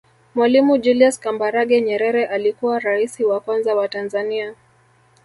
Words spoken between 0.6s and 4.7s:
Julius Kambarage Nyerere alikuwa raisi wa kwanza wa Tanzania